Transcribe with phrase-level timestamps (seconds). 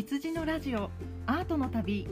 [0.00, 0.90] 羊のラジオ
[1.26, 2.08] アートの旅。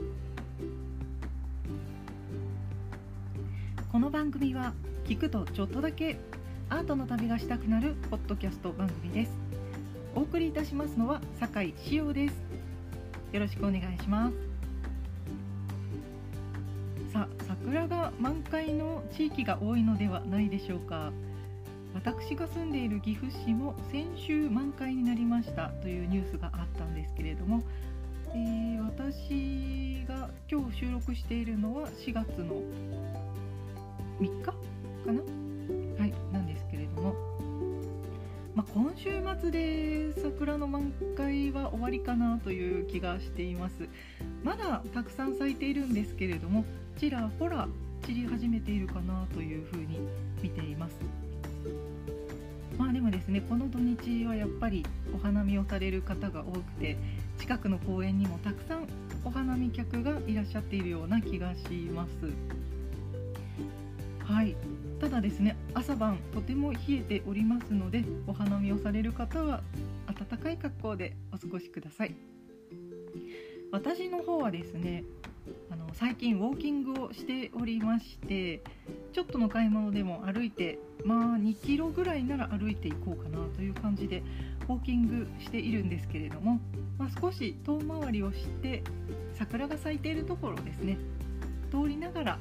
[3.91, 4.73] この番組は
[5.05, 6.19] 聞くとちょっとだけ
[6.69, 9.31] アートの旅がしたくなるポッドキャスト番組です。
[10.13, 12.35] お送りいたしますのは酒井志陽です。
[13.31, 14.35] よろしくお願いします。
[17.11, 21.11] さあ桜が満開の地域が多いのではないでしょうか。
[21.99, 27.61] 私が住んでいる岐阜市も先週満開になりましたというニュースがあったんですけれども、
[28.33, 32.61] えー、私が今日収録しているのは4月の
[34.21, 34.53] 3日か
[35.07, 35.13] な？
[35.99, 37.13] はいなんですけれども、
[38.55, 39.09] まあ、今週
[39.41, 43.89] 末で桜の満開は終わりかなという気がしています。
[44.45, 46.63] まだたくさん咲いているんですけれども
[46.97, 47.67] ちらほら
[48.05, 49.99] 散り始めているかなというふうに
[50.41, 51.28] 見ています。
[52.79, 56.97] まあでもですねこの土日はやっぱりお花見をされる方が多くて
[57.37, 58.87] 近くの公園にもたくさん
[59.25, 62.11] お花見客がいらっしゃっているような気がします。
[64.23, 64.55] はい。
[65.01, 69.61] ただですね朝晩とても冷えておりますのでお花見をされる方は
[70.07, 72.15] 暖かい格好でお過ごしください。
[73.71, 75.03] 私の方はですね
[75.71, 78.61] あの最近ウォーキングをしておりまして
[79.13, 84.23] ちょっとの買い物でも歩いてまあ2キロぐらいなら歩いていこうかなという感じで
[84.67, 86.59] ウォーキングしているんですけれども、
[86.97, 88.83] まあ、少し遠回りをして
[89.37, 90.97] 桜が咲いているところですね
[91.71, 92.39] 通りながら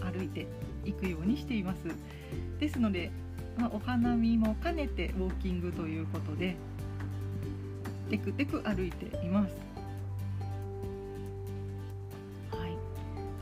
[0.00, 0.46] 歩いて
[0.84, 1.80] いくようにしています。
[2.60, 3.10] ですので、
[3.58, 6.56] まあ、お花見も兼ねてウォーキングということで
[8.10, 9.75] テクテク歩いています。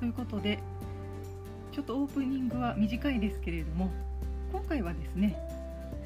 [0.05, 0.59] ということで
[1.73, 3.91] ちょっとオープニングは短いですけれども
[4.53, 5.35] 今回はですね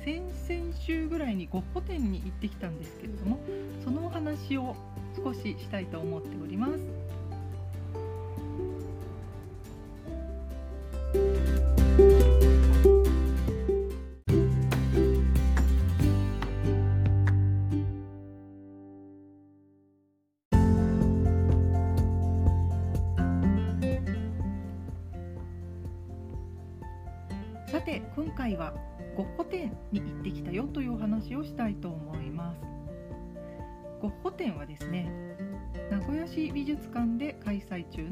[0.04, 3.41] 先々週ぐらいにゴッホ展に行ってきたんですけれども
[3.82, 4.76] そのお話を
[5.16, 6.97] 少ししたいと思っております。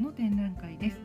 [0.07, 0.97] の展覧会です。
[0.97, 1.03] こ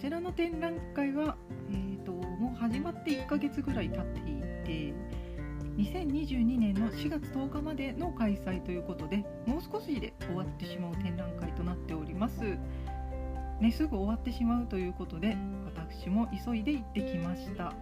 [0.00, 1.36] ちらの展覧会は、
[1.70, 4.22] えーと、もう始まって1ヶ月ぐらい経ってい
[4.64, 4.94] て
[5.76, 12.40] 2022年の4月10日までの開催ということでもう少しで終わってしまう展覧会となっております。
[13.60, 17.72] ね、すぐ終わってしまうということで私も急いで行ってきました。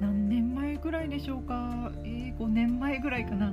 [0.00, 3.52] 何年前ぐらいでしょうか、えー、5年前ぐらいかな。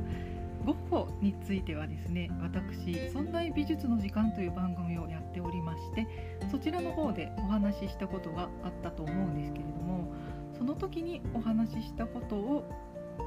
[0.65, 6.07] ゴッホについてはですね私「存在美術の時間」という番組をやっておりまして
[6.49, 10.11] そちらの方でお話ししたことがあったと思うんですけれども
[10.53, 12.69] その時にお話ししたことを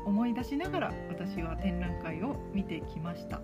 [0.05, 3.41] 思い出しながら私は展覧会を見てきました。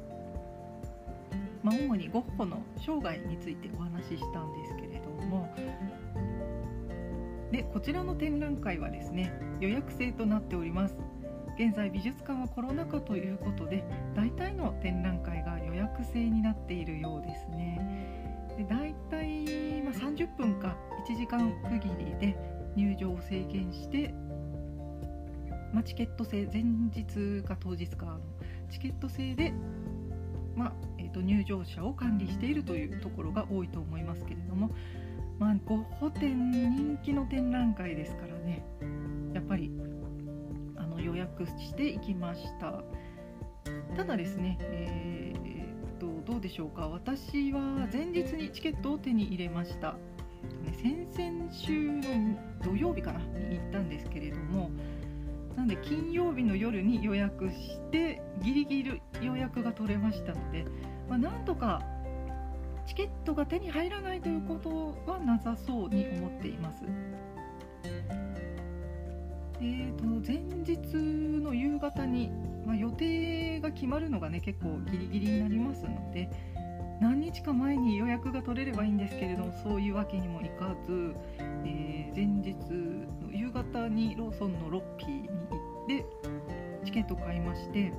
[1.63, 5.49] まあ、主にゴッホの生涯についてお話ししたんですけれども
[7.53, 10.97] でこちらの展覧会はですね予約制となっております
[11.59, 13.85] 現在美術館はコロナ禍ということで
[14.15, 18.01] 大体の展覧会が予約制になっているようですね。
[18.57, 20.77] で大体、まあ、30分か
[21.09, 22.37] 1時間区切りで
[22.77, 24.15] 入場を制限して、
[25.73, 28.19] まあ、チケット制前日か当日か
[28.71, 29.53] チケット制で
[30.57, 34.71] まあえーと、入場者を管理しているというところが多いと思いますけれども、
[35.39, 38.63] まあ、ゴッホ展人気の展覧会ですからね
[39.33, 39.71] やっぱり
[41.11, 42.83] 予約していきました。
[43.97, 46.89] ただですね、えーと、どうでしょうか。
[46.89, 47.61] 私は
[47.93, 49.97] 前日にチケットを手に入れました、
[50.83, 52.03] 先々週の
[52.65, 54.71] 土曜日かなに行ったんですけれども
[55.57, 60.65] なんで金曜日の夜に予約してギリギリ予約が取れましたので、
[61.09, 61.83] まあ、なんとか
[62.87, 66.85] チケットが手に入らないということはなさそうに思っています。
[69.61, 70.97] えーと、前日
[71.43, 72.31] の夕方に、
[72.65, 76.31] まあ、予定が決まるのがね結構ギリギリになりますので
[77.01, 81.15] 何日か前に予約が取れればいいんですけれどもそういうわけにもいかず、
[81.65, 82.57] えー、前日
[83.23, 85.35] の夕方にローソンのロッピーに行
[85.85, 86.07] って
[86.85, 87.93] チケットを買いまして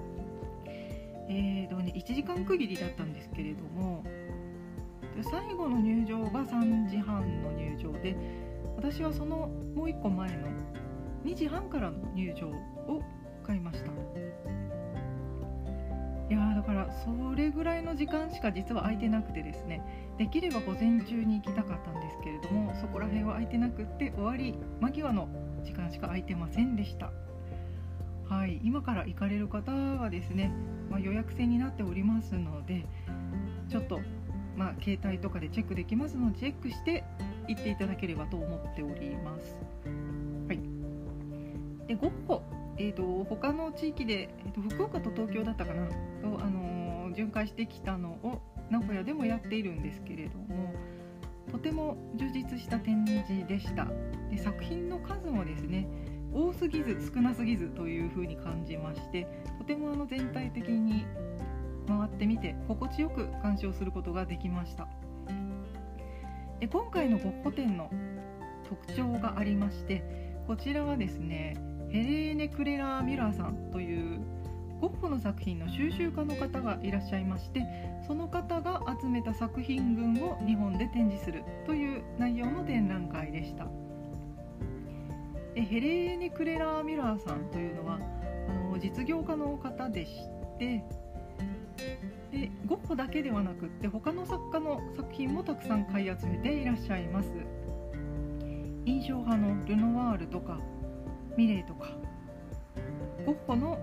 [1.33, 4.03] えーとね、1時間区切りだったんですけれども
[5.31, 8.17] 最後の入場が3時半の入場で
[8.75, 10.47] 私はそのもう1個前の
[11.25, 13.01] 2時半からの入場を
[13.43, 13.91] 買いました、
[16.29, 19.81] いやだからそれぐらいの時間しか実は空いてなくてですね
[20.17, 25.27] できれば午前中に行きたかったんですけれどもそこら辺は空いてなくって終わり間際の
[25.63, 27.11] 時間しか空いてませんでした
[28.29, 30.51] はい今から行かれる方はですね、
[30.89, 32.85] まあ、予約制になっておりますので
[33.69, 33.99] ちょっと
[34.55, 37.03] まあ、携帯とかでチェックできますのでチェックして
[37.47, 39.55] 行っていただければと思っております。
[41.87, 42.41] でゴッホ
[42.77, 45.87] えーと、他の地域で、えーと、福岡と東京だったかな？
[45.87, 48.41] と、あのー、巡回してきたのを
[48.71, 50.73] 名古屋でもやっているんですけれども
[51.51, 53.87] とても充実した展示でした。
[54.31, 55.85] で作品の数もですね
[56.33, 61.05] 多すぎず少なすぎずというふうに感じましてとてもあの全体的に
[61.87, 64.87] 回ってみて心地よく鑑賞することができました。
[66.61, 67.91] で今回のゴッホ展の
[68.69, 70.03] 特徴がありまして
[70.47, 71.57] こちらはですね
[71.91, 74.21] ヘレーネ・クレラー・ミラーさんという
[74.79, 77.65] ゴッホの作品の収集家の方がいらっしゃいまして
[78.07, 83.67] その方が集めた作品群を日本で展示するという内容の展覧会でした。
[85.53, 87.99] ヘレーネ・クレラー・ミラーさんというのは
[88.47, 90.11] あの実業家の方でし
[90.57, 90.81] て
[92.31, 97.29] でゴッホだけではなくって他の作家の作品もたくさん買い集めていらっしゃいます。
[98.85, 100.57] 印象派のルノワールとか
[101.37, 101.89] ミレーとか。
[103.25, 103.79] ゴッホの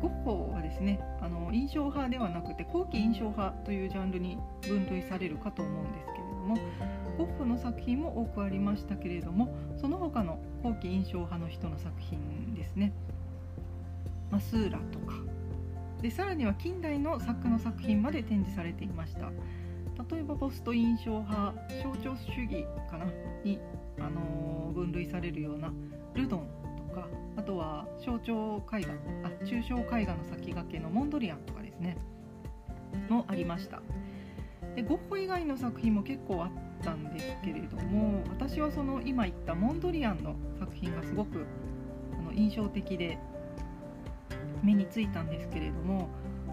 [0.00, 6.56] ゴッホはですねあの印象派ではなくて後期印象派というジャンルに分類されるかと思うんですけれども
[7.18, 12.92] ゴッホの作品も多くありましたけれどもその他の後期印象派の人の作品ですね、
[14.30, 15.16] まあ、スーラとか。
[16.00, 19.30] でさらには近代の作家の作品まで展示されていました。
[20.14, 21.52] 例えばポスト印象派
[21.82, 23.04] 象徴主義かな？
[23.44, 23.58] に、
[23.98, 25.70] あの、分類されるような
[26.14, 26.46] ルドン
[26.88, 28.92] とかあとは象徴絵画
[29.24, 31.96] あ抽象絵画の先駆けのモンドリアンとかですね。
[33.08, 33.82] もありました。
[34.74, 36.50] でゴッホ以外の作品も結構あっ
[36.82, 41.44] たんですけれども私はその今言ったモンドリアンの作品がすごく
[42.18, 43.18] あの印象的で
[44.62, 46.08] 目についたんですけれども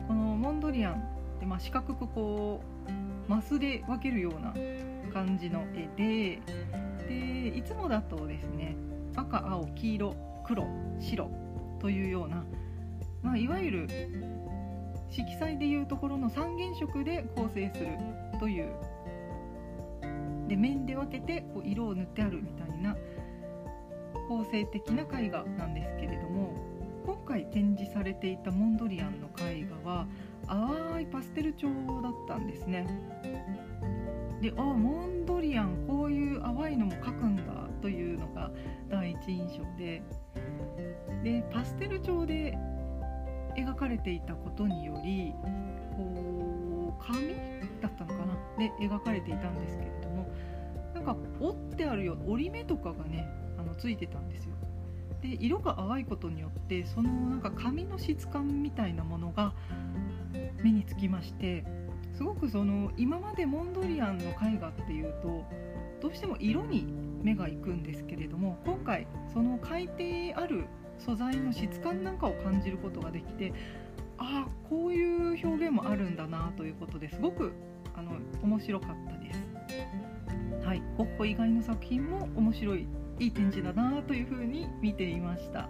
[0.07, 4.53] このモンドリアンってまあ四角くこうマスで分けるような
[5.13, 6.41] 感じの絵で
[7.07, 8.75] でいつもだとですね
[9.17, 10.15] 赤青黄色
[10.45, 10.67] 黒
[10.99, 11.31] 白
[11.79, 12.45] というような、
[13.21, 13.89] まあ、いわゆる
[15.09, 17.87] 色彩でいうところの三原色で構成する
[18.39, 18.69] という
[20.47, 22.95] で面で分けてこう色を塗ってあるみたいな
[24.29, 26.53] 構成的な絵画なんですけれども
[27.05, 30.07] 今回展示されていたモンドリアンの絵画は
[30.47, 31.67] 淡いパステル調
[32.01, 32.87] だったんですね。
[34.41, 37.43] であモンドリアンこういう淡いのも描くんだ
[37.81, 38.51] というのが
[38.89, 40.01] 第一印象で
[41.23, 42.57] でパステル調で
[43.55, 45.33] 描かれていたことにより
[45.95, 47.29] こう紙
[47.81, 48.37] だったのかな？
[48.57, 50.29] で描かれていたんですけれども
[50.93, 53.27] なんか折ってあるような折り目とかがね
[53.57, 54.53] あのついてたんですよ。
[55.21, 59.53] で色が淡いことによってそのなんか紙の質感みたいなものが
[60.63, 61.65] 目につきまして
[62.13, 65.43] すごくその今までモンドリアンの絵画っていうと
[66.01, 66.85] どうしても色に
[67.27, 70.65] 目がいくんですけれども今回その書いてある
[70.97, 73.51] 素材の質感なんかを感じることができて
[74.17, 77.51] ああこういう表現もあるんだなということですごく
[77.95, 79.47] あの面白かったです。
[80.63, 82.87] はい、ゴッホ以外の作品も面白い
[83.19, 85.69] いい展示だなというふうに見ていました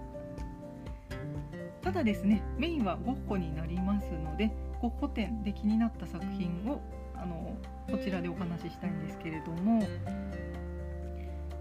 [1.82, 6.82] ただですねメインはゴッホになりますのでゴッホ展で気になった作品を
[7.16, 7.56] あの
[7.92, 9.88] こちらでお話ししたいんですけれども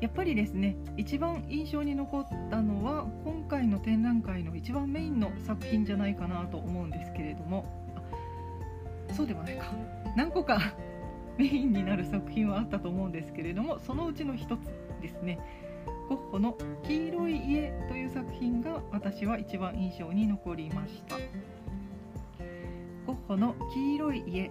[0.00, 7.64] やっぱりですね一番印象に残ったのは今回の展覧会の一番メインの作品じゃないかなと思うんですけれども
[9.12, 9.72] そうでもないか。
[10.14, 10.58] 何個か
[11.38, 14.60] メインになる作品はあったと思うんですけれどもそのうちの一つ
[15.00, 15.38] ですね。
[16.08, 21.16] ゴッホの「黄色い家」という作品が私は一番印象に残りました。
[23.06, 24.50] ゴッホの「黄色い家」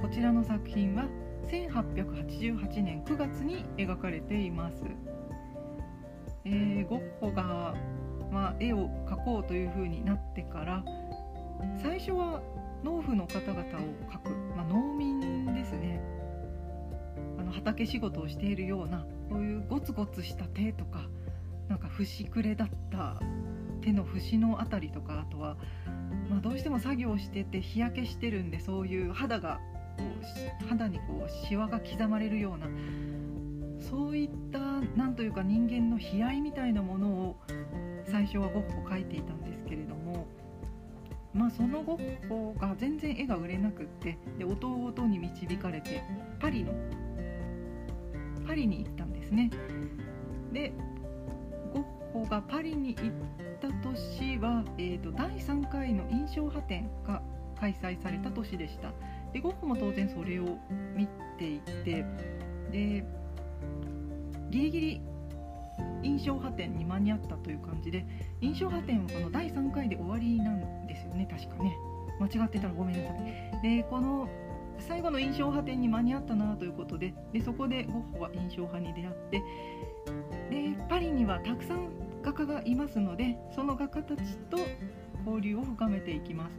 [0.00, 1.06] こちらの作品は
[1.50, 4.82] 1888年9月に描かれています、
[6.44, 7.74] えー、ゴッホが、
[8.30, 10.84] まあ、絵を描こうというふうになってから
[11.82, 12.40] 最初は
[12.84, 13.64] 農夫の方々を
[14.10, 16.00] 描く、まあ、農民ですね。
[17.38, 21.08] あの畑仕事をしているようなこういうゴツゴツした手とか
[21.68, 23.20] なんか節くれだった
[23.82, 25.56] 手の節の辺りとかあとは、
[26.28, 29.60] まあ、どうしても作業してて日焼けしてるんでそういう肌が
[29.96, 30.04] こ
[30.64, 32.66] う肌にこうシワが刻まれるような
[33.80, 34.58] そういった
[34.96, 37.36] 何というか人間の悲哀みたいなものを
[38.04, 40.26] 最初はゴッホ描いていたんですけれども
[41.32, 46.02] まあ、そのゴッホが全然絵が売れなくってで弟に導かれて
[46.40, 46.72] パリの
[48.46, 49.48] パリに行ったんですね。
[50.52, 50.72] で
[51.72, 53.12] ゴッホがパリに行っ
[53.60, 57.22] た年は、えーと、第3回の印象派展が
[57.60, 58.92] 開催された年でした。
[59.32, 60.58] でゴッホも当然それを
[60.94, 61.06] 見
[61.38, 62.04] ていて
[62.70, 63.04] で
[64.50, 65.00] ギリギリ
[66.02, 68.04] 印象派展に間に合ったという感じで
[68.40, 71.76] 印象派展はこの第3回で終わりなんですよね確かね。
[72.18, 73.62] 間違ってたらごめんなさい。
[73.62, 74.28] でこの
[74.78, 79.42] 最後の印象派展に間に合ったなということででそこでゴッホは印象派に出会って
[80.50, 81.90] でパリにはたくさん
[82.22, 84.58] 画家がいますのでその画家たちと
[85.26, 86.52] 交流を深めていきます。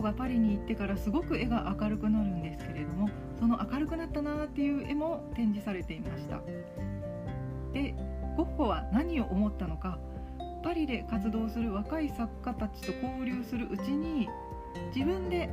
[0.00, 6.40] ゴッホがパリに行ってからすごく絵が明るくなるんですけれどもその明るくなったなっていう絵も展示されていました。
[7.74, 7.94] で
[8.34, 9.98] ゴッホは何を思ったのか
[10.64, 14.30] パリで活動する若い作家たちと交流するうちに
[14.94, 15.50] 自分で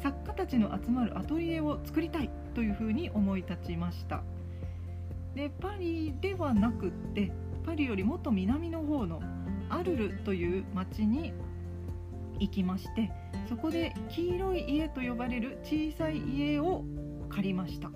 [0.00, 4.22] 作家たちの集まるアトリエを作りたいというふうに思い立ちました。
[5.34, 7.32] でパリではなくって
[7.66, 9.20] パリよりもっと南の方の
[9.70, 11.32] アルルという町に
[12.38, 13.10] 行きまして
[13.48, 16.84] そこで黄色い家と呼ばれる小さい家を
[17.28, 17.90] 借りました。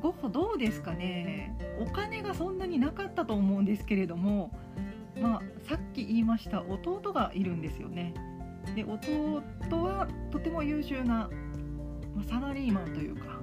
[0.00, 1.56] ゴッホどうですかね？
[1.80, 4.50] お金がそんなになかったと思うんですけれども
[5.18, 8.12] まあさっき言いました弟がいるんですよね。
[8.74, 9.42] で弟
[9.82, 11.30] はとても優秀な、
[12.14, 13.40] まあ、サラリーマンというか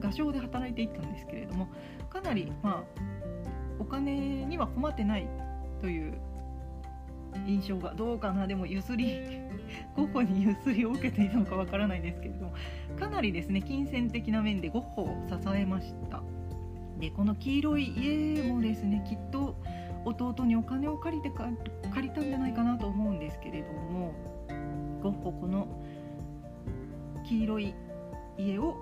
[0.00, 1.68] 画商で働いていったんですけれども
[2.10, 3.00] かなりまあ
[3.80, 5.28] お金には困ってない
[5.80, 6.14] という
[7.46, 8.46] 印象がどうかな。
[8.46, 9.40] でも譲り
[9.96, 12.54] ゴッホに譲りを受けていたのかわからないですけれども
[12.98, 16.22] かなりですね金銭的な面でゴッホを支えました。
[17.00, 19.56] でこの黄色い家もですねきっと
[20.04, 21.48] 弟にお金を借りてか
[21.92, 24.14] 借りたんじゃないかなと思うんですけれども
[25.02, 25.66] ゴッホこの
[27.26, 27.74] 黄色い
[28.38, 28.76] 家を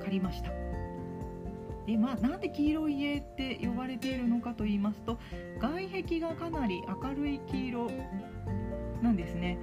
[0.00, 0.61] 借りました。
[1.86, 5.18] でまあ、なんで黄色い家って呼ばれているのかと言いますと
[5.58, 7.90] 外壁がかなり明るい黄色
[9.02, 9.58] なんですね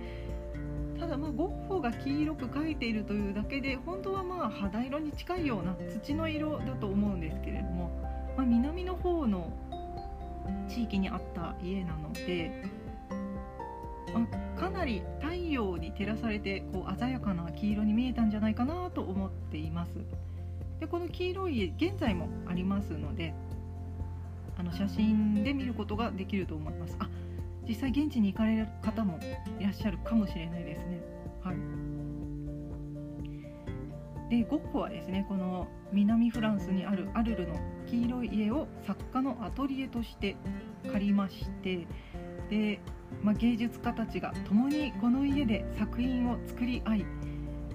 [1.00, 7.90] ただまあゴッホが黄色く描いているというだけで本当はまあ肌色に近いような土の色だと思うんですけれども、
[8.36, 9.54] まあ、南の方の
[10.68, 12.64] 地域にあった家なので、
[14.14, 19.92] まあ、かなり太陽に照らされてこう鮮やかな黄色に見えたんじゃないかなと思っています。
[20.80, 23.34] でこの黄色い家現在もありますので
[24.58, 26.96] あの写真で見ることができると思います。
[27.00, 27.10] あ
[27.68, 29.20] 実際現地に行かれる方も
[29.60, 31.02] いらっしゃるかもしれないですね。
[31.44, 31.56] はい。
[34.30, 37.56] でゴッホはですねこの南フランスにあるアルルの
[37.88, 40.36] 黄色い家を作家のアトリエとして
[40.92, 41.88] 借りまして
[42.50, 42.80] で、
[43.24, 47.06] まあ、芸術家たちが共にこの家で作品を作り合い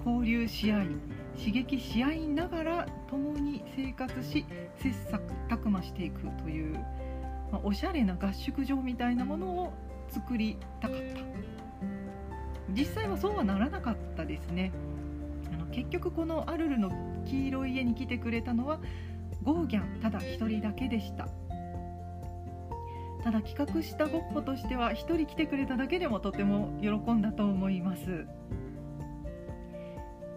[0.05, 0.87] 交流し合い
[1.37, 4.45] 刺激し合いながら共に生活し
[4.77, 6.73] 切磋琢磨していくという、
[7.51, 9.73] まあ、おしゃれな合宿場みたいなものを
[10.09, 11.55] 作りたかった。
[12.73, 14.71] 実際はそうはならなかったですね。
[15.53, 16.91] あの結局このアルルの
[17.25, 18.79] 黄色い家に来てくれたのは
[19.43, 21.27] ゴーギャンただ1人だけでした。
[23.23, 28.27] ただ企画したゴッホとしては1人来てくれただけでもとても喜んだと思います。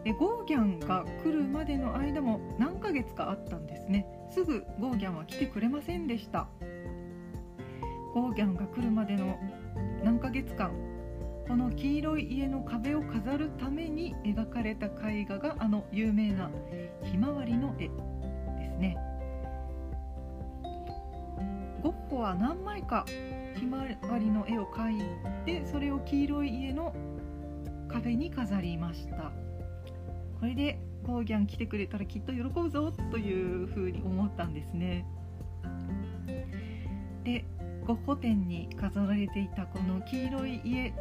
[0.04, 4.06] でゴーギャンが来るまでの間も何ヶ月かあったんですね。
[4.30, 6.48] すぐゴーギャンは来てくれませんでした。
[8.14, 9.38] ゴーギャンが来るまでの
[10.02, 10.72] 何ヶ月間
[11.46, 16.50] この黄色い家の壁を飾るために描かれた絵画があの有名な
[17.04, 18.96] ひまわりの絵ですね。
[21.82, 23.06] ゴッホは何枚か
[23.56, 25.02] ひまわりの絵を描い
[25.44, 26.94] てそれを黄色い家の
[27.88, 29.32] 壁に飾りました。
[30.40, 35.06] これでゴーギャン来てくれたらきっと喜ぶぞというふうに思ったんですね
[37.24, 37.44] で
[37.86, 40.94] ゴッホ展に飾られていたこの黄色い家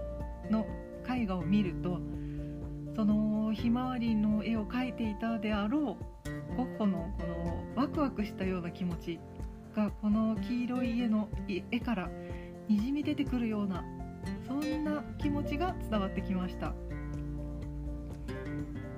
[0.49, 0.65] の
[1.07, 1.99] 絵画を見ると
[2.95, 5.97] そのひまわりの絵を描いていたであろ
[6.55, 9.19] うゴッホのこのワクワクしたような気持ち
[9.75, 12.09] がこの黄色い家の絵から
[12.67, 13.83] にじみ出てくるような
[14.47, 16.73] そんな気持ちが伝わってきました。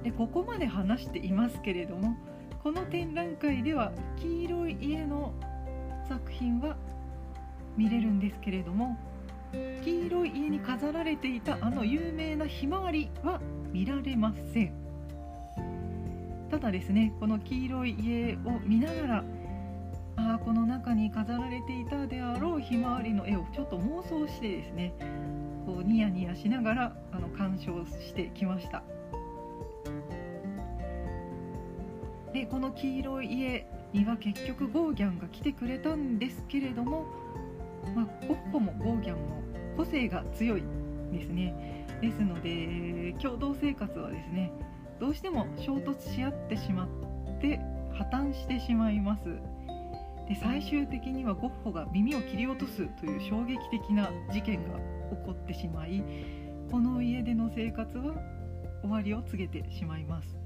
[0.03, 2.15] でここまで話していますけれども
[2.63, 5.34] この展覧会では黄色い家の
[6.08, 6.75] 作品は
[7.77, 8.98] 見れるんですけれども
[9.84, 13.39] 黄色い家に飾られていたあの有名なひまわりは
[13.72, 14.74] 見られません。
[16.50, 19.24] ただですねこの黄色い家を見ながら
[20.15, 24.94] ああこの中に飾られていたであろうひまわりの絵をちょっと妄想してですね
[25.65, 28.84] こうニヤニヤしながらあの鑑賞してきました。
[32.34, 37.06] でこの黄色い家には結局ゴーギャンが来てくれたんですけれども、
[37.96, 39.42] まあ、ゴッホもゴーギャンも
[39.78, 40.64] 個性が強い
[41.12, 41.86] ですね。
[42.02, 44.52] ですので共同生活はですね
[45.00, 47.60] どうしても衝突し合ってしまって
[47.94, 49.24] 破綻してしまいます。
[50.28, 56.04] で最終的にはゴッホが耳を切り落とすという衝撃的な事件が起こってしまい
[56.70, 58.14] この家での生活は
[58.82, 60.38] 終わりを告げてしまいます。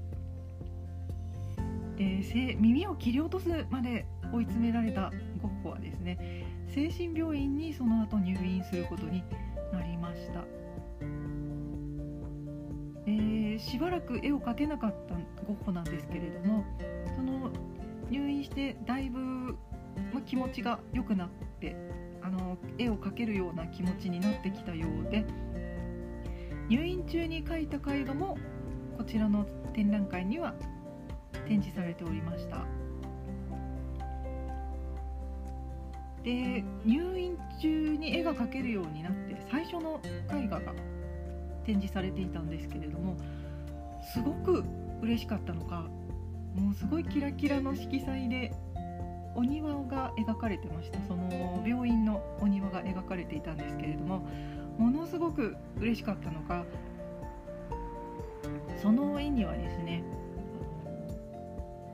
[1.96, 5.10] で耳を切り落とすまで追い詰められた
[5.40, 9.22] ゴッホはですね精神病院にその後入院することに
[9.72, 10.44] なりました、
[13.06, 16.64] えー、しばらく絵を描けなかったゴッホなんですけれども
[17.14, 17.50] その
[18.10, 19.56] 入院してだいぶ、
[20.12, 21.28] ま、気持ちが良くなっ
[21.60, 21.76] て
[22.22, 25.24] あの絵を描けるような気持ちになってきたようで
[26.68, 28.38] 入院中に描いた絵画も
[28.96, 30.54] こちらの展覧会には
[31.46, 32.64] 展示されておりました。
[36.22, 40.00] で入院中に絵が描けるようになって最初の
[40.32, 40.72] 絵画が
[41.66, 43.14] 展示されていたんですけれども
[44.12, 44.64] すごく
[45.02, 45.86] 嬉しかったのか
[46.54, 48.52] もうすごいキラキラの色彩で
[49.34, 51.00] お庭が描かれてました。
[51.02, 54.26] その病院のお庭が描かれていたんですけれども
[54.78, 56.64] ものすごく嬉しかったのか
[58.80, 60.02] その絵にはですね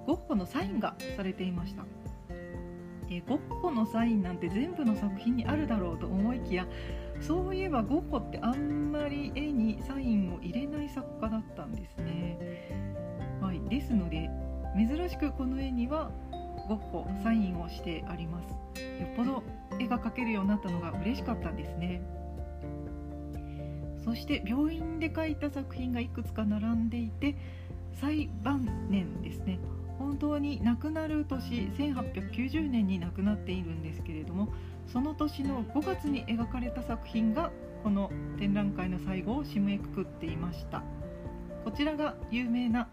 [0.06, 1.84] ゴッホのサインがされていました。
[3.08, 6.66] でゴッホのサインなんて全部の作品にあるだろうと思いきや
[7.20, 12.70] そういえばゴッホってあんまり絵にサインを入れない作家だったんですね、
[13.40, 14.30] はい、ですので
[14.76, 16.12] 珍しくこの絵には
[16.68, 18.48] ゴッホサインをしてあります。
[18.48, 19.42] よっぽど
[19.80, 22.00] 絵が描けるようになったのが嬉しかったんですね。
[24.04, 27.34] そして病院で描いた作品がいくつか並んでいて
[28.00, 29.58] 最晩年ですね。
[30.00, 34.48] 本当に亡くなる年1890年に亡くなっているんですけれども
[34.88, 37.52] その年の5月に描かれた作品が
[37.84, 40.82] この展覧会の最後を締めくくっていました。
[41.64, 42.88] こちらが有名な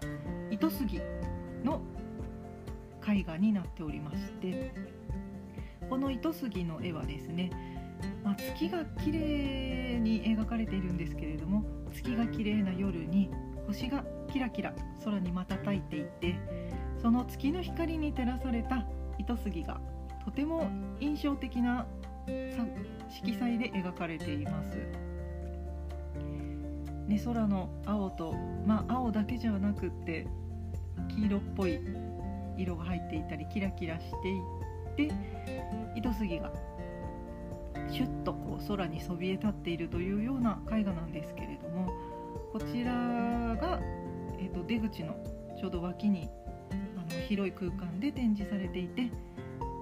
[0.52, 1.00] 糸杉
[1.64, 1.82] の
[3.08, 4.74] 絵画になっておりまして
[5.90, 7.50] この糸杉の絵はですね、
[8.24, 13.30] まあ、月が綺麗に描かれているんですけれども月が綺麗な夜に
[13.68, 16.36] 星がキラキラ空に瞬いていて
[17.02, 18.86] その月の光に照らされた
[19.18, 19.80] 糸杉が
[20.26, 21.86] とても印象的な
[23.10, 24.78] 色彩で描かれています。
[27.08, 28.34] ね、空の青と、
[28.66, 30.28] まあ、青だけじゃなくって
[31.16, 31.80] 黄色っぽい
[32.58, 34.40] 色が入っていたりキラキラしてい
[35.08, 35.14] って
[35.96, 36.52] 糸杉が
[37.90, 41.94] シュッとこう空にそびえ立っているというような絵画なんですけれども
[42.52, 43.80] こちらが、
[44.38, 45.16] えー、と出口の
[45.58, 46.30] ちょうど脇に
[47.28, 49.12] 広い空間で展示されていて、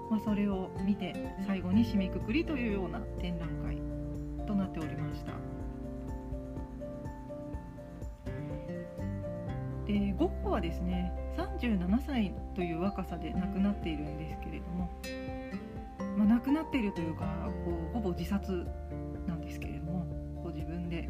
[0.10, 1.14] まあ、それを見て
[1.46, 3.78] 最後に締めくくりというような展覧会
[4.48, 5.34] となっておりました。
[9.86, 14.90] でゴッホはですね37歳という若さで亡くなっているんですけれども、
[16.18, 17.26] まあ、亡くなっているというか
[17.64, 18.66] こうほぼ自殺
[19.28, 20.08] なんですけれども
[20.42, 21.08] こう自分で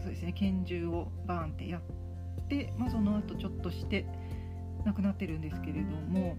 [0.00, 4.06] そうですね拳銃をバーンってやって、まあ、その後ちょっとして
[4.86, 6.36] 亡くなってるんですけれども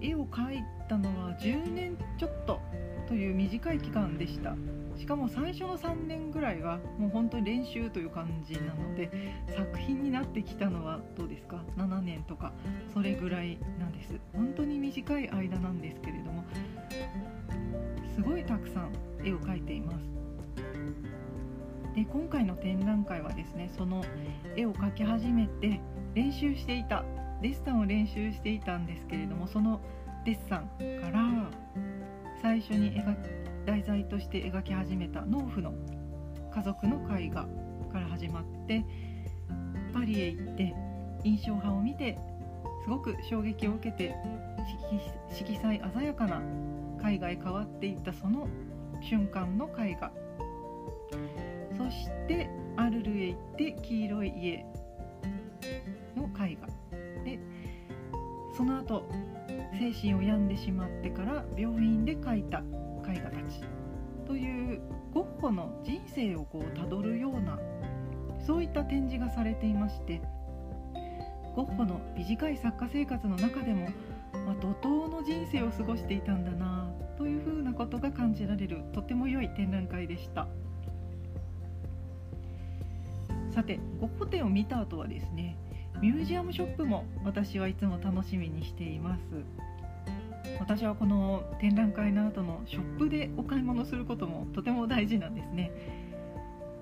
[0.00, 2.60] 絵を描いたのは10年ちょっと
[3.08, 4.56] という短い期間でした。
[4.98, 9.10] しかも最初の3年ぐらいはもう本当に練習という感じなので
[9.54, 12.52] 作品になってきたのはどうですか？7年とか
[12.94, 14.18] それぐらいなんです。
[14.32, 16.44] 本当に短い間なんですけれども
[18.14, 18.90] すごいたくさん
[19.22, 19.96] 絵を描いています。
[21.94, 24.02] で今回の展覧会はですねその
[24.56, 25.80] 絵を描き始めて
[26.16, 27.04] 練習していた
[27.42, 29.82] デッサンを練習していたんですけれどもその
[30.24, 30.68] デッサン
[31.02, 31.50] から
[32.40, 33.14] 最初に描
[33.66, 35.74] 題材として描き始めた農夫の
[36.54, 37.46] 家族の絵画
[37.92, 38.82] から始まって
[39.92, 40.74] パリへ行って
[41.22, 42.18] 印象派を見て
[42.84, 44.14] すごく衝撃を受けて
[45.30, 46.40] 色彩鮮やかな
[47.06, 48.48] 絵画へ変わっていったその
[49.02, 50.10] 瞬間の絵画。
[51.76, 54.75] そしてアルルへ行って黄色い家の
[56.46, 56.66] 絵画
[57.24, 57.38] で
[58.56, 59.08] その後
[59.78, 62.62] 精神を病んでしまってから病院で描いた
[63.08, 63.60] 絵画たち。
[64.26, 64.80] という
[65.14, 67.58] ゴッホの人生をこうたどるような
[68.44, 70.20] そういった展示がされていまして
[71.54, 73.88] ゴッホの短い作家生活の中でも
[74.44, 80.46] まあ、怒涛の人生を過ごしていたんだなというふうなことが感じられるとても良い展覧会でした。
[83.52, 85.56] さてゴッホ展を見た後はですね
[86.00, 89.20] ミュージアムショップも私はいつも楽しみにしています。
[90.58, 95.70] 私はこの展覧会の後のショップでお買い物することもとても大事なんですね。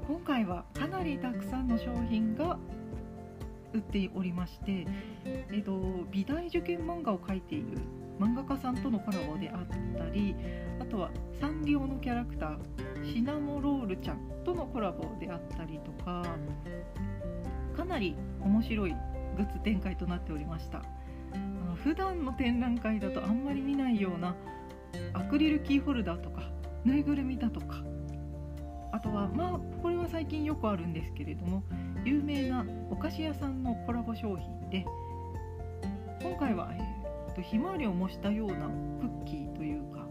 [0.07, 2.59] 今回はかなりたくさんの商品が
[3.73, 4.87] 売っておりまして、
[5.25, 7.79] えーと、美大受験漫画を描いている
[8.21, 9.67] 漫画家さんとのコラボであっ
[9.99, 10.37] たり
[10.79, 12.59] あとはサンリオのキャラクター
[13.13, 16.25] シナモロールちゃんとのコラボであったりとか
[17.75, 18.95] かなり面白い
[19.37, 20.83] グッズ展開となっておりました。
[21.33, 24.35] あの普段の展覧会だとあんまり見ないような
[25.13, 26.43] アクリルキーホルダーとか
[26.85, 27.83] ぬいぐるみだとか
[28.93, 31.65] あとはまあこれは最近よくあるんですけれども
[32.05, 34.87] 有名なお菓子屋さんのコラボ商品で
[36.23, 38.55] 今回は、えーと、ひまわりを模したような
[39.01, 40.07] クッキーというか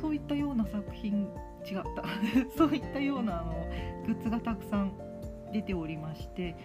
[0.00, 1.28] そういったような作品
[1.64, 2.04] 違った。
[2.56, 3.52] そういったようなあの
[4.06, 4.92] グッズがたくさん
[5.52, 6.56] 出ておりまして、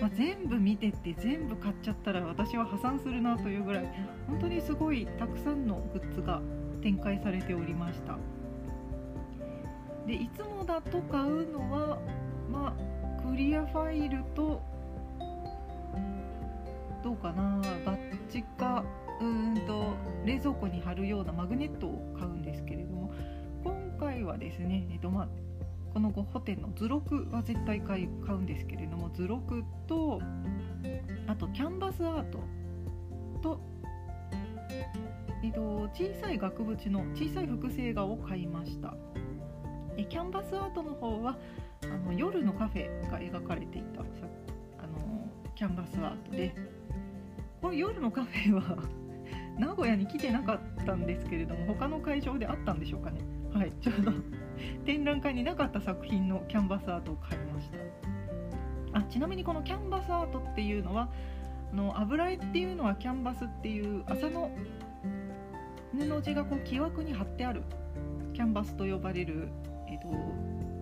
[0.00, 3.88] まあ、全部見てって全部買っちゃったら私は破産するなというぐらい
[4.26, 6.40] 本当にすごいたくさんのグッズが
[6.82, 8.18] 展開されておりました。
[10.06, 11.98] でいつもだと買うのは
[12.50, 14.62] まあクリアファイルと
[17.02, 17.98] どうかなバッ
[18.30, 18.84] チか
[19.20, 23.12] うんと冷蔵庫に貼るようなマグネットを買うんですけれども
[23.64, 25.28] 今回はですね、えっとまあ、
[25.98, 28.06] このゴッホ店の図録は絶対買う
[28.38, 30.20] んですけれども図録と
[31.26, 32.38] あとキャンバスアート
[33.42, 33.60] と、
[35.42, 38.94] えっと、小さい額縁の小さい複製画を買いました。
[39.96, 41.36] でキャンバスアートの方は
[41.82, 44.04] あの夜のカフェが描かれていたあ
[44.86, 46.54] のキャンバスアートで。
[47.60, 48.78] これ夜のカフェは
[49.58, 53.20] 名古屋に来てなかったんですけれども他の会場であったんでしょうかね。
[53.52, 54.12] はいちょうど。
[54.88, 58.98] 展覧会になかった作品のキャンバスアートを買いました。
[58.98, 61.10] あちなみにこのキャンバスアートっていうのは
[61.70, 64.50] あの油絵っていうのはキャンバスっていう麻の
[65.92, 67.64] 布地がこう木枠に貼ってある
[68.32, 69.50] キャンバスと呼ばれる
[69.88, 70.08] えーと、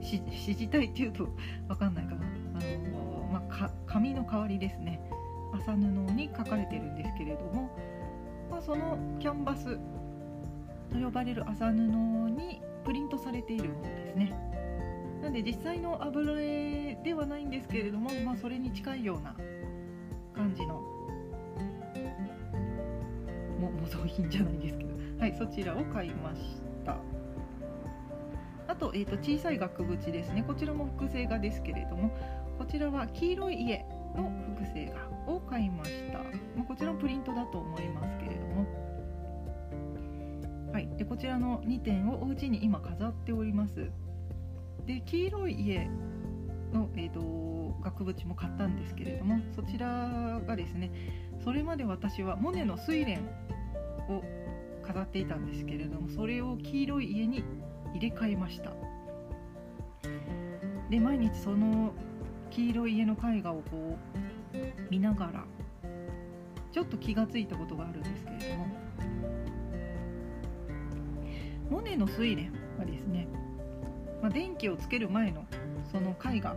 [0.01, 1.29] 指示体っていうと
[1.67, 5.01] 分かんないかな、あのまあ、紙の代わりですね。
[5.53, 7.77] 麻布に書かれてるんですけれども、
[8.51, 9.77] まあ、そのキャンバス
[10.93, 14.33] と呼ばれる麻布にプリントされているものですね。
[15.21, 19.35] なので実際の油絵ではないんですけれども、まあ、それに近いような
[20.33, 20.75] 感じの
[23.61, 24.97] も模造品じゃないですけど。
[25.19, 26.99] はいそちらを買いました。
[28.69, 30.45] あと,、えーと、小さい額縁ですね。
[30.47, 32.11] こちらも複製画ですけれども
[32.59, 36.25] こちらは黄色い家の複製画を買いました、ま
[36.61, 38.36] あ、こちらもプリントだと思いますけれども
[40.77, 43.91] はい、でこちらの2点をお家に今飾っております。
[44.85, 45.89] で黄色い家
[46.71, 50.91] の、えーと、額縁も買ったんですけれどもそちらがですね
[51.43, 53.23] それまで私はモネの睡蓮
[54.11, 54.23] を
[54.87, 57.43] 飾っていたんですけれどもそれを黄色い家に
[57.95, 58.75] 入れ替えました。
[60.91, 61.95] で毎日その
[62.51, 63.97] 黄色い家の絵画をこ
[64.53, 64.59] う
[64.91, 65.45] 見ながら
[66.71, 68.86] ちょっと気がついたことがあるんですけれども
[71.71, 73.29] モネの睡蓮はですね、
[74.23, 75.45] まあ、電気をつける前の
[75.91, 76.57] その絵画が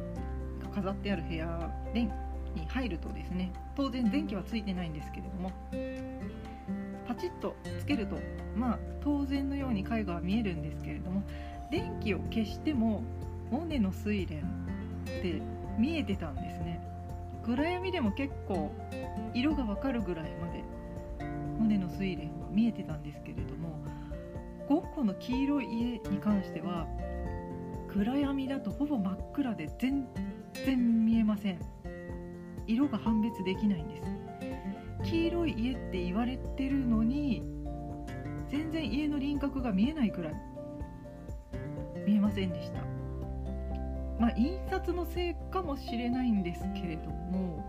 [0.74, 2.10] 飾ってある部屋に
[2.68, 5.52] 入るとですね当然電気はついてないんですけれども
[7.08, 8.18] パチッとつけると
[8.56, 11.24] まあ当然のように絵画は見えるんですけれども
[11.72, 13.04] 電気を消しても
[13.52, 15.42] モネの睡蓮って
[15.78, 16.86] 見えてたんですね。
[17.46, 18.72] 暗闇でも結構
[19.34, 20.64] 色がわかるぐらいまで
[21.58, 23.80] モネの睡蓮は見えてたんですけれども
[24.70, 26.86] ゴッホの黄色い家に関しては
[27.88, 30.08] 暗闇だとほぼ真っ暗で全
[30.64, 31.60] 然見えません。
[32.68, 34.04] 色が判別できないんです。
[35.06, 37.42] 黄色い家って言われてるのに
[38.48, 40.34] 全然家の輪郭が見えないくらい
[42.06, 42.82] 見えませんでした。
[44.20, 47.66] まあ印刷のせいかもしれないんですけれども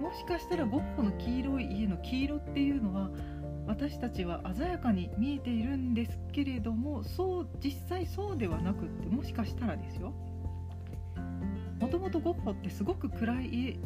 [0.00, 3.10] もしかしたらゴッホの黄色い家の黄色っていうのは
[3.78, 10.12] 私たちは鮮やかに見えているんですけれどもそう実際そうではなくってもしかしたらですよ
[11.80, 13.78] もともとゴッホってすごく暗い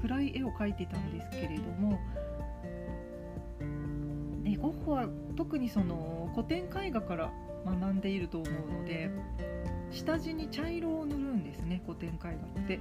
[0.00, 2.00] 暗い絵を描いてたんですけれども、
[4.42, 7.30] ね、ゴッホは特にその古典絵画から
[7.66, 9.10] 学んでいると思うので
[9.90, 12.80] 下地に茶色を塗るんですね古典絵画って。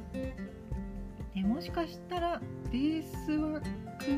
[1.34, 2.42] でもしかしたら
[2.72, 3.62] ベースは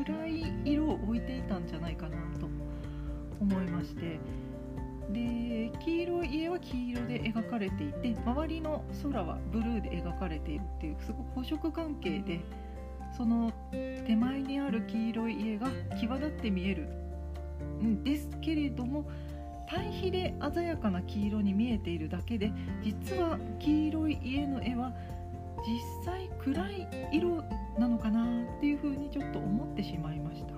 [0.04, 2.46] 暗い色を置いていたんじゃないかなと
[3.40, 4.18] 思いまして。
[5.10, 12.40] で黄色い家は黄色で描かれていて周りの空はブルーで描かれているっていうすごく補色関係で
[13.16, 16.88] その手前にある黄色い家が際立って見える
[17.80, 19.08] んですけれども
[19.68, 22.52] 対比で鮮やかな黄色に見えているだけで
[22.82, 24.92] 実は黄色い家の絵は
[25.64, 27.42] 実際暗い色
[27.78, 30.54] なのかなっていうふうにちょっと思ってしまいました。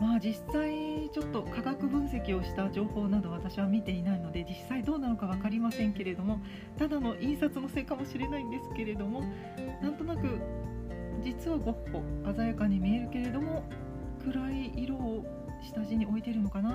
[0.00, 6.40] まあ実際ちょっと科学分析をした情報など私は見ていないので実際どうなのか分かりませんけれども
[6.76, 9.22] ただの印刷のせいかもしれないんですけれども
[9.80, 10.40] なんとなく
[11.22, 12.02] 実はゴッホ
[12.34, 13.62] 鮮やかに見えるけれども
[14.24, 15.24] 暗い色を
[15.62, 16.70] 下地に置いてるのかな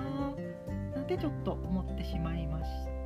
[0.94, 2.97] なんてちょっと思ってしまいました。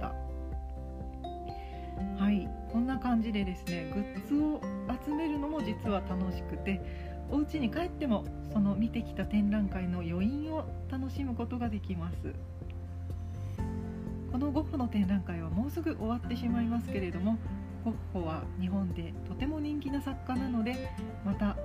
[2.22, 2.48] はい。
[2.72, 4.60] こんな感じでですねグッズを
[5.04, 6.80] 集めるのも実は楽しくて
[7.28, 12.32] お家に帰ってもその見てきた展覧会の余韻を楽しむことができます。
[14.30, 17.38] このゴッホの展覧会はもうすぐ終わってしまいますけれども
[17.84, 20.90] ゴッホは日本でとても人気な作家なので
[21.24, 21.56] また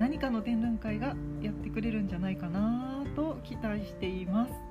[0.00, 4.67] 何かの展覧会がやってくれるんじゃないかなと期待しています。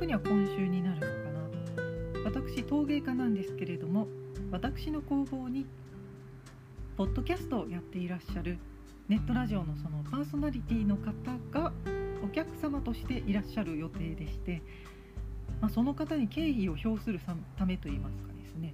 [0.00, 1.08] 確には今週になるのか
[2.24, 4.08] な私陶芸家なんですけれども
[4.50, 5.66] 私の工房に
[6.96, 8.56] ポッドキャストをやっていらっしゃる
[9.10, 11.12] ネットラジオのそのパーソナリティの方
[11.50, 11.74] が
[12.24, 14.62] お客様としていらっしゃる予定でして、
[15.60, 17.20] まあ、その方に敬意を表する
[17.58, 18.72] ためといいますかですね。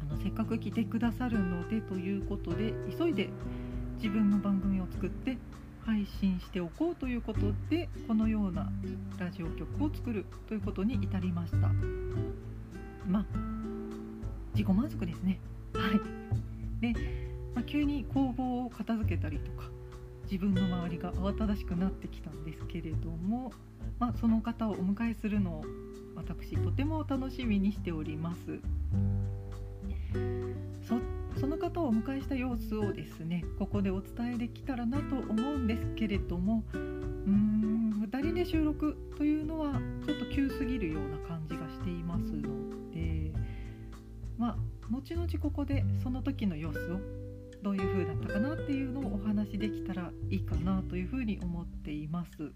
[0.00, 3.30] あのせっかく来てくださるのでということで急いで
[3.98, 5.38] 自分の番組を作って
[5.86, 8.68] 配信しておこうということでこのような
[9.18, 11.68] ラジオ局を作るということに至りました。
[13.06, 13.24] まあ
[14.52, 15.38] 自己満足ですね。
[15.74, 16.92] はい。
[16.92, 17.00] で、
[17.54, 19.68] まあ、急に工房を片付けたりとか
[20.24, 23.52] 自分の周りが慌ただしくなってきたんですけれども、
[24.00, 25.64] まあ、その方をお迎えするのを
[26.16, 28.60] 私とても楽しみにしております。
[31.38, 39.72] その方をお迎えした様子をですねここでお伝えできたらなと思うんですけれどもうーん2人で収録というのは
[40.06, 43.32] ちょっと急すぎるような感じがしていますので
[44.38, 44.56] まあ
[44.90, 47.00] 後々ここでその時の様子を
[47.62, 52.52] どういう風だったかなっていうのをお話しできたらいいかなというふうに思っています。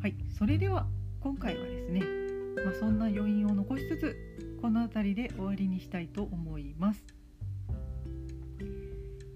[0.00, 0.88] はいそれでは
[1.20, 2.00] 今回はですね、
[2.64, 7.02] まあ、そんな余韻を残しつつこの辺りで終わりにしたいと思います。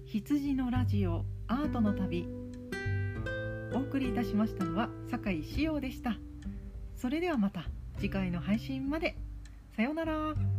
[0.05, 2.29] 羊のラジオアートの旅
[3.73, 6.15] お送りいたしましたのは酒井志陽でした。
[6.95, 7.65] それではまた
[7.97, 9.17] 次回の配信まで
[9.75, 10.56] さようなら。